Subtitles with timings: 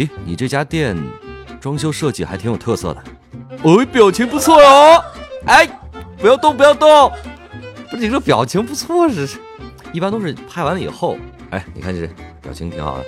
[0.00, 0.96] 咦，你这家店
[1.60, 3.04] 装修设计还挺有特色的。
[3.62, 5.04] 哦，表情不错哦。
[5.46, 5.68] 哎，
[6.16, 7.12] 不要动，不要动。
[7.90, 9.38] 不是你这表情不错，是是。
[9.92, 11.18] 一般都是拍完了以后，
[11.50, 12.06] 哎，你看这
[12.40, 13.04] 表情挺好的，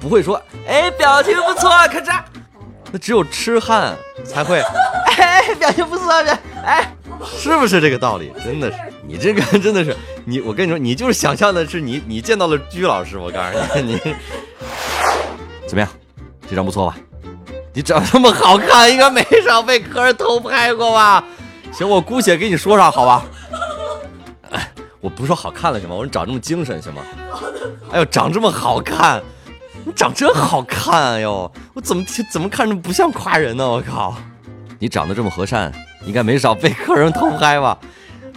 [0.00, 2.10] 不会说哎，表情不错，可这。
[2.90, 3.94] 那只有痴汉
[4.24, 4.62] 才会，
[5.18, 6.10] 哎，表情不错，
[6.64, 6.90] 哎，
[7.36, 8.32] 是不是这个道理？
[8.42, 9.94] 真的是，你这个真的是
[10.24, 14.00] 你，我跟你说，你就是想象的是你，你见到了鞠老师，我告诉你，你
[15.66, 15.90] 怎么样？
[16.48, 16.96] 这张不错吧？
[17.72, 21.24] 你长这么好看，应该没少被客人偷拍过吧？
[21.72, 23.24] 行，我姑且给你说上，好吧？
[24.50, 25.94] 哎，我不说好看了行吗？
[25.94, 27.02] 我说你长这么精神行吗？
[27.90, 29.22] 哎呦，长这么好看。
[29.86, 31.50] 你长真好看哎呦！
[31.74, 32.02] 我怎么
[32.32, 33.68] 怎么看着不像夸人呢？
[33.68, 34.16] 我靠！
[34.78, 35.70] 你长得这么和善，
[36.06, 37.76] 应该没少被客人偷拍吧？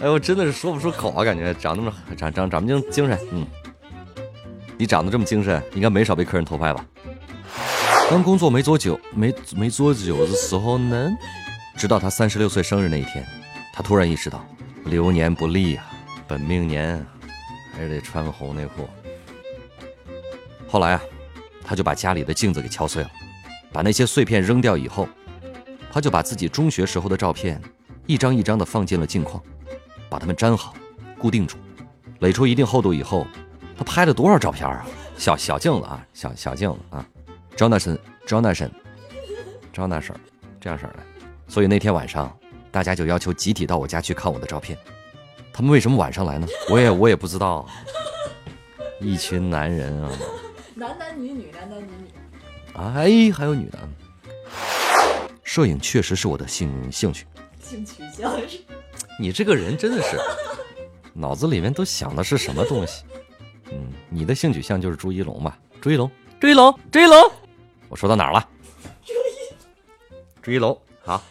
[0.00, 1.24] 哎呦，真的是说不出口啊！
[1.24, 3.46] 感觉长那么长长长精精神，嗯。
[4.76, 6.84] 你长得这么精神，应该没少被客人偷拍吧？
[8.08, 11.10] 刚工作没多久，没没多久的时候呢，
[11.76, 13.22] 直到他三十六岁生日那一天，
[13.70, 14.42] 他突然意识到，
[14.86, 15.92] 流年不利啊，
[16.26, 17.04] 本命年
[17.74, 18.88] 还是得穿个红内裤。
[20.68, 21.02] 后来啊。
[21.70, 23.10] 他就把家里的镜子给敲碎了，
[23.70, 25.06] 把那些碎片扔掉以后，
[25.92, 27.60] 他就把自己中学时候的照片
[28.06, 29.42] 一张一张的放进了镜框，
[30.08, 30.72] 把它们粘好，
[31.18, 31.58] 固定住，
[32.20, 33.26] 垒出一定厚度以后，
[33.76, 34.86] 他拍了多少照片啊？
[35.18, 37.06] 小小镜子啊，小小镜子啊
[37.58, 40.14] ，Jonathan，Jonathan，Jonathan，
[40.60, 40.96] 这样式的。
[41.46, 42.34] 所以那天晚上，
[42.70, 44.78] 大家就要求集体到我家去看我的照片。
[45.52, 46.46] 他们为什么晚上来呢？
[46.70, 47.66] 我也我也不知道。
[49.00, 50.10] 一群男人啊。
[50.74, 52.08] 男男女女，男男女女，
[52.74, 53.78] 哎，还有女的。
[55.42, 57.26] 摄影确实是我的兴兴趣，
[57.60, 58.60] 性取向是。
[59.18, 60.16] 你这个人真的是，
[61.12, 63.02] 脑子里面都想的是什么东西？
[63.72, 65.58] 嗯，你的性取向就是朱一龙吧？
[65.80, 67.32] 朱一龙，朱一龙，朱一龙，
[67.88, 68.48] 我说到哪儿了？
[69.04, 69.16] 朱一，
[70.42, 71.22] 朱一龙，好。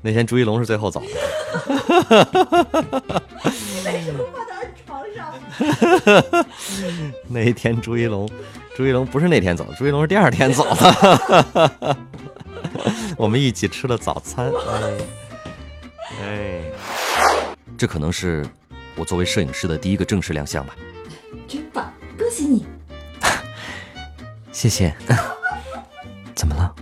[0.00, 1.06] 那天朱一龙是最后走的。
[3.84, 4.24] 为什么
[4.86, 5.34] 床上
[7.26, 8.30] 那一天，朱一龙，
[8.76, 11.96] 朱一龙不是那天走，朱一龙是第二天走的。
[13.18, 14.52] 我们一起吃了早餐。
[14.70, 14.98] 哎
[16.22, 16.62] 哎，
[17.76, 18.46] 这可能是
[18.94, 20.76] 我作为摄影师的第一个正式亮相吧。
[21.48, 22.64] 真棒，恭喜你！
[24.52, 24.94] 谢谢。
[26.38, 26.72] 怎么了？